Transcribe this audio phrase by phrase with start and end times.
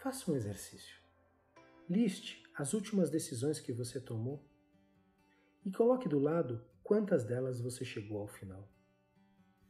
[0.00, 0.98] Faça um exercício.
[1.86, 4.42] Liste as últimas decisões que você tomou
[5.62, 8.66] e coloque do lado quantas delas você chegou ao final.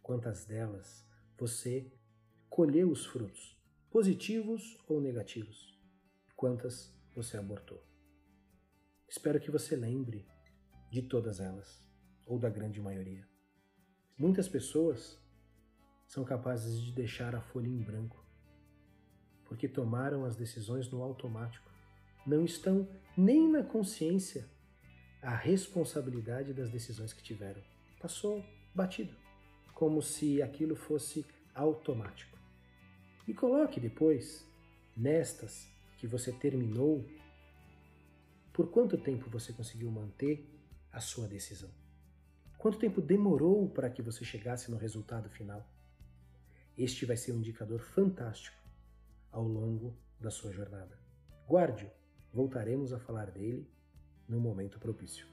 [0.01, 1.05] Quantas delas
[1.37, 1.93] você
[2.48, 5.77] colheu os frutos, positivos ou negativos.
[6.37, 7.85] Quantas você abortou.
[9.09, 10.29] Espero que você lembre
[10.92, 11.84] de todas elas,
[12.25, 13.28] ou da grande maioria.
[14.17, 15.20] Muitas pessoas
[16.06, 18.30] são capazes de deixar a folha em branco,
[19.51, 21.69] porque tomaram as decisões no automático.
[22.25, 24.49] Não estão nem na consciência
[25.21, 27.61] a responsabilidade das decisões que tiveram.
[28.01, 29.13] Passou batido,
[29.75, 32.39] como se aquilo fosse automático.
[33.27, 34.47] E coloque depois,
[34.97, 35.67] nestas
[35.98, 37.05] que você terminou,
[38.53, 40.48] por quanto tempo você conseguiu manter
[40.93, 41.71] a sua decisão?
[42.57, 45.69] Quanto tempo demorou para que você chegasse no resultado final?
[46.79, 48.59] Este vai ser um indicador fantástico
[49.31, 50.98] ao longo da sua jornada.
[51.47, 51.91] Guarde-o,
[52.33, 53.69] voltaremos a falar dele
[54.28, 55.27] no momento propício.